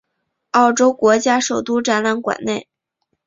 [0.49, 2.67] 澳洲国家首都展览馆内。